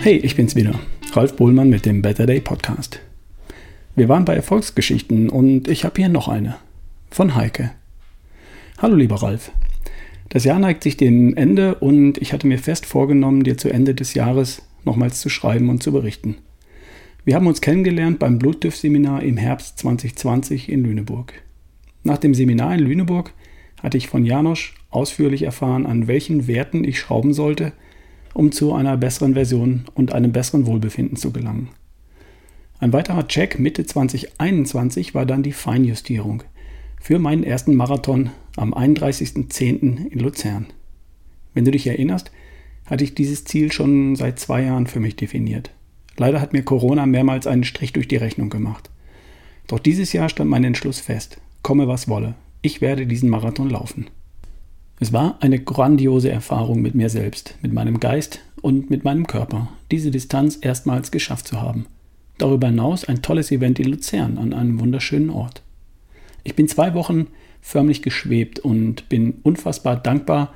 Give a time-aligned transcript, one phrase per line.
[0.00, 0.78] Hey, ich bin's wieder,
[1.12, 3.00] Ralf Bohlmann mit dem Better Day Podcast.
[3.96, 6.56] Wir waren bei Erfolgsgeschichten und ich habe hier noch eine.
[7.10, 7.72] Von Heike.
[8.78, 9.50] Hallo lieber Ralf.
[10.28, 13.92] Das Jahr neigt sich dem Ende und ich hatte mir fest vorgenommen, dir zu Ende
[13.92, 16.36] des Jahres nochmals zu schreiben und zu berichten.
[17.24, 21.34] Wir haben uns kennengelernt beim Blutdüff-Seminar im Herbst 2020 in Lüneburg.
[22.04, 23.34] Nach dem Seminar in Lüneburg
[23.82, 27.72] hatte ich von Janosch ausführlich erfahren, an welchen Werten ich schrauben sollte,
[28.38, 31.70] um zu einer besseren Version und einem besseren Wohlbefinden zu gelangen.
[32.78, 36.44] Ein weiterer Check Mitte 2021 war dann die Feinjustierung
[37.00, 40.06] für meinen ersten Marathon am 31.10.
[40.06, 40.66] in Luzern.
[41.52, 42.30] Wenn du dich erinnerst,
[42.86, 45.72] hatte ich dieses Ziel schon seit zwei Jahren für mich definiert.
[46.16, 48.88] Leider hat mir Corona mehrmals einen Strich durch die Rechnung gemacht.
[49.66, 51.40] Doch dieses Jahr stand mein Entschluss fest.
[51.62, 52.36] Komme was wolle.
[52.62, 54.06] Ich werde diesen Marathon laufen.
[55.00, 59.68] Es war eine grandiose Erfahrung mit mir selbst, mit meinem Geist und mit meinem Körper,
[59.92, 61.86] diese Distanz erstmals geschafft zu haben.
[62.36, 65.62] Darüber hinaus ein tolles Event in Luzern an einem wunderschönen Ort.
[66.42, 67.28] Ich bin zwei Wochen
[67.60, 70.52] förmlich geschwebt und bin unfassbar dankbar,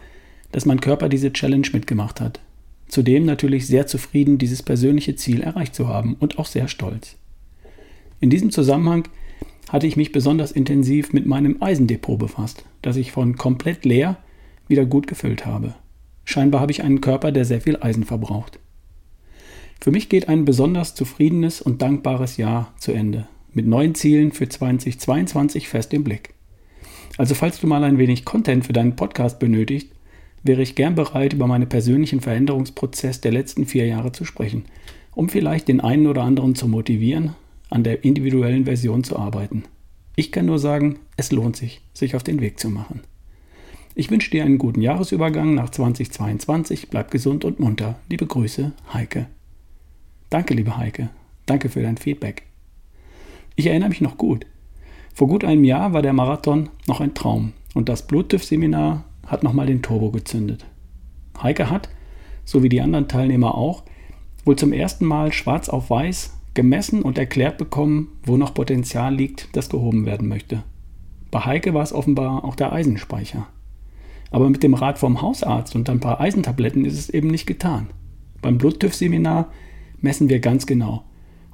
[0.50, 2.40] dass mein Körper diese Challenge mitgemacht hat.
[2.88, 7.16] Zudem natürlich sehr zufrieden, dieses persönliche Ziel erreicht zu haben und auch sehr stolz.
[8.20, 9.08] In diesem Zusammenhang
[9.68, 14.18] hatte ich mich besonders intensiv mit meinem Eisendepot befasst, das ich von komplett leer
[14.72, 15.76] wieder gut gefüllt habe.
[16.24, 18.58] Scheinbar habe ich einen Körper, der sehr viel Eisen verbraucht.
[19.80, 24.48] Für mich geht ein besonders zufriedenes und dankbares Jahr zu Ende, mit neuen Zielen für
[24.48, 26.34] 2022 fest im Blick.
[27.18, 29.88] Also falls du mal ein wenig Content für deinen Podcast benötigst,
[30.42, 34.64] wäre ich gern bereit, über meinen persönlichen Veränderungsprozess der letzten vier Jahre zu sprechen,
[35.14, 37.34] um vielleicht den einen oder anderen zu motivieren,
[37.68, 39.64] an der individuellen Version zu arbeiten.
[40.16, 43.00] Ich kann nur sagen, es lohnt sich, sich auf den Weg zu machen.
[43.94, 46.88] Ich wünsche dir einen guten Jahresübergang nach 2022.
[46.88, 47.96] Bleib gesund und munter.
[48.08, 49.26] Liebe Grüße, Heike.
[50.30, 51.10] Danke, liebe Heike.
[51.44, 52.44] Danke für dein Feedback.
[53.54, 54.46] Ich erinnere mich noch gut.
[55.12, 59.66] Vor gut einem Jahr war der Marathon noch ein Traum und das Bluttüff-Seminar hat nochmal
[59.66, 60.64] den Turbo gezündet.
[61.42, 61.90] Heike hat,
[62.46, 63.82] so wie die anderen Teilnehmer auch,
[64.46, 69.54] wohl zum ersten Mal schwarz auf weiß gemessen und erklärt bekommen, wo noch Potenzial liegt,
[69.54, 70.62] das gehoben werden möchte.
[71.30, 73.48] Bei Heike war es offenbar auch der Eisenspeicher.
[74.32, 77.90] Aber mit dem Rat vom Hausarzt und ein paar Eisentabletten ist es eben nicht getan.
[78.40, 79.52] Beim Bluttüff-Seminar
[80.00, 81.04] messen wir ganz genau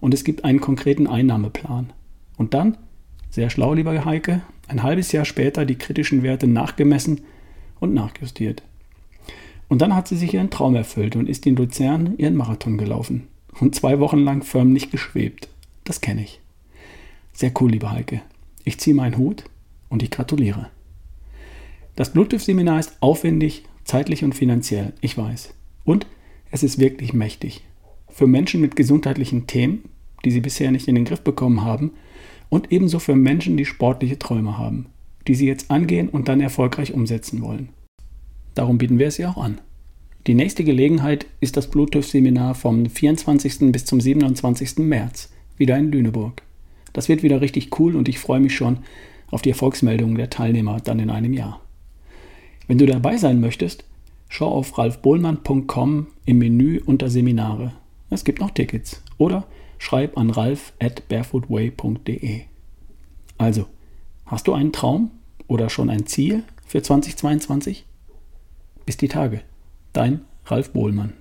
[0.01, 1.93] und es gibt einen konkreten Einnahmeplan.
[2.37, 2.79] Und dann,
[3.31, 7.23] sehr schlau, lieber Heike, ein halbes Jahr später die kritischen Werte nachgemessen
[7.81, 8.63] und nachjustiert.
[9.69, 13.27] Und dann hat sie sich ihren Traum erfüllt und ist in Luzern ihren Marathon gelaufen.
[13.61, 15.49] Und zwei Wochen lang förmlich geschwebt.
[15.85, 16.41] Das kenne ich.
[17.33, 18.23] Sehr cool, liebe Heike.
[18.65, 19.45] Ich ziehe meinen Hut
[19.89, 20.71] und ich gratuliere.
[21.99, 25.53] Das Bluetooth-Seminar ist aufwendig, zeitlich und finanziell, ich weiß.
[25.85, 26.07] Und
[26.53, 27.65] es ist wirklich mächtig.
[28.09, 29.83] Für Menschen mit gesundheitlichen Themen,
[30.25, 31.91] die sie bisher nicht in den Griff bekommen haben,
[32.51, 34.87] und ebenso für Menschen, die sportliche Träume haben,
[35.27, 37.71] die sie jetzt angehen und dann erfolgreich umsetzen wollen.
[38.55, 39.61] Darum bieten wir es ihr auch an.
[40.29, 43.73] Die nächste Gelegenheit ist das Bluetooth-Seminar vom 24.
[43.73, 44.79] bis zum 27.
[44.79, 46.43] März, wieder in Lüneburg.
[46.93, 48.79] Das wird wieder richtig cool und ich freue mich schon
[49.33, 51.61] auf die Erfolgsmeldungen der Teilnehmer dann in einem Jahr.
[52.69, 53.85] Wenn du dabei sein möchtest,
[54.29, 57.73] schau auf ralfbohlmann.com im Menü unter Seminare.
[58.11, 59.03] Es gibt noch Tickets.
[59.17, 59.47] Oder
[59.79, 62.43] schreib an ralf at barefootway.de.
[63.39, 63.67] Also,
[64.27, 65.11] hast du einen Traum
[65.47, 67.87] oder schon ein Ziel für 2022?
[68.85, 69.41] Bis die Tage.
[69.95, 71.15] Dein Ralf Bohlmann.